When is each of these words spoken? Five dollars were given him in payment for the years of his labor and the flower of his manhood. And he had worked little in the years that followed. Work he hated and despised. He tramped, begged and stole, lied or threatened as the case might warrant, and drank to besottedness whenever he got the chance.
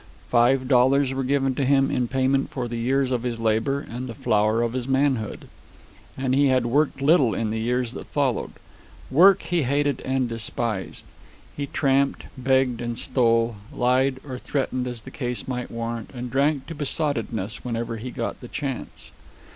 Five 0.29 0.67
dollars 0.67 1.13
were 1.13 1.23
given 1.23 1.55
him 1.55 1.91
in 1.91 2.07
payment 2.07 2.49
for 2.49 2.67
the 2.67 2.75
years 2.79 3.11
of 3.11 3.21
his 3.21 3.39
labor 3.39 3.81
and 3.87 4.09
the 4.09 4.15
flower 4.15 4.63
of 4.63 4.73
his 4.73 4.87
manhood. 4.87 5.47
And 6.17 6.33
he 6.33 6.47
had 6.47 6.65
worked 6.65 7.03
little 7.03 7.35
in 7.35 7.51
the 7.51 7.59
years 7.59 7.91
that 7.91 8.07
followed. 8.07 8.53
Work 9.11 9.43
he 9.43 9.61
hated 9.61 9.99
and 10.01 10.27
despised. 10.27 11.05
He 11.55 11.67
tramped, 11.67 12.23
begged 12.35 12.81
and 12.81 12.97
stole, 12.97 13.57
lied 13.71 14.19
or 14.27 14.39
threatened 14.39 14.87
as 14.87 15.01
the 15.03 15.11
case 15.11 15.47
might 15.47 15.69
warrant, 15.69 16.09
and 16.15 16.31
drank 16.31 16.65
to 16.65 16.73
besottedness 16.73 17.63
whenever 17.63 17.97
he 17.97 18.09
got 18.09 18.39
the 18.39 18.47
chance. 18.47 19.11